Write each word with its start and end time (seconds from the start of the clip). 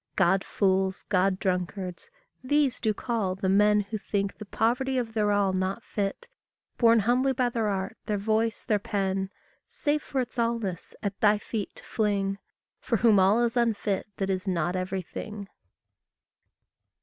God 0.15 0.43
fools, 0.43 1.05
God 1.09 1.37
drunkards 1.37 2.09
these 2.43 2.79
do 2.79 2.91
call 2.91 3.35
the 3.35 3.47
men 3.47 3.81
Who 3.81 3.99
think 3.99 4.35
the 4.35 4.45
poverty 4.45 4.97
of 4.97 5.13
their 5.13 5.31
all 5.31 5.53
not 5.53 5.83
fit, 5.83 6.27
Borne 6.79 7.01
humbly 7.01 7.33
by 7.33 7.49
their 7.49 7.67
art, 7.67 7.95
their 8.07 8.17
voice, 8.17 8.65
their 8.65 8.79
pen, 8.79 9.29
Save 9.67 10.01
for 10.01 10.19
its 10.19 10.37
allness, 10.39 10.95
at 11.03 11.21
thy 11.21 11.37
feet 11.37 11.75
to 11.75 11.83
fling, 11.83 12.39
For 12.79 12.97
whom 12.97 13.19
all 13.19 13.43
is 13.43 13.55
unfit 13.55 14.07
that 14.17 14.31
is 14.31 14.47
not 14.47 14.75
everything. 14.75 15.47